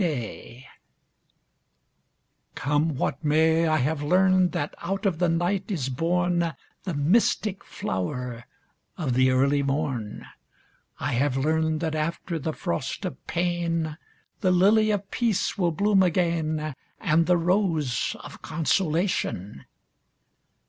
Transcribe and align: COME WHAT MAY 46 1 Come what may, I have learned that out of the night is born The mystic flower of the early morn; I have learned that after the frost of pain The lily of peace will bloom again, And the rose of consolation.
COME 0.01 0.07
WHAT 0.07 0.15
MAY 0.15 0.57
46 0.57 0.57
1 0.57 0.67
Come 2.55 2.95
what 2.95 3.23
may, 3.23 3.67
I 3.67 3.77
have 3.77 4.01
learned 4.01 4.51
that 4.53 4.73
out 4.79 5.05
of 5.05 5.19
the 5.19 5.29
night 5.29 5.69
is 5.69 5.89
born 5.89 6.53
The 6.85 6.95
mystic 6.95 7.63
flower 7.63 8.45
of 8.97 9.13
the 9.13 9.29
early 9.29 9.61
morn; 9.61 10.25
I 10.99 11.11
have 11.13 11.37
learned 11.37 11.81
that 11.81 11.93
after 11.93 12.39
the 12.39 12.51
frost 12.51 13.05
of 13.05 13.27
pain 13.27 13.95
The 14.39 14.49
lily 14.49 14.89
of 14.89 15.11
peace 15.11 15.55
will 15.55 15.71
bloom 15.71 16.01
again, 16.01 16.73
And 16.99 17.27
the 17.27 17.37
rose 17.37 18.15
of 18.21 18.41
consolation. 18.41 19.65